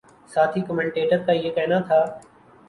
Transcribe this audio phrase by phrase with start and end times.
[0.31, 2.01] ساتھی کمنٹیٹر کا یہ کہنا تھا